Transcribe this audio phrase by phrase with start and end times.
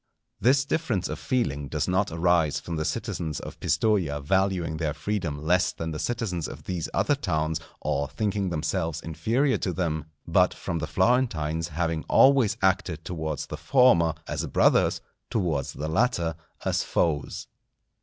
[0.39, 5.37] This difference of feeling does not arise from the citizens of Pistoja valuing their freedom
[5.43, 10.55] less than the citizens of these other towns or thinking themselves inferior to them, but
[10.55, 16.33] from the Florentines having always acted towards the former as brothers, towards the latter
[16.65, 17.45] as foes.